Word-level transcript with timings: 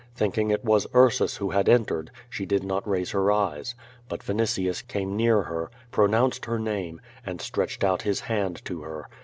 Think 0.15 0.35
ing 0.39 0.49
it 0.49 0.65
was 0.65 0.87
Ursus 0.95 1.37
who 1.37 1.51
had 1.51 1.69
entered, 1.69 2.09
she 2.27 2.47
did 2.47 2.63
not 2.63 2.89
raise 2.89 3.11
her 3.11 3.31
eyes. 3.31 3.75
But 4.09 4.21
Vinitius 4.23 4.81
came 4.87 5.15
near 5.15 5.43
her, 5.43 5.69
pronounced 5.91 6.45
her 6.45 6.57
name, 6.57 6.99
and 7.23 7.39
stretched 7.39 7.83
out 7.83 8.01
his 8.01 8.21
hand 8.21 8.65
to 8.65 8.81
her. 8.81 9.07